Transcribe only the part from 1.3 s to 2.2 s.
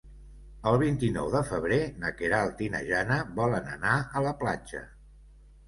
de febrer na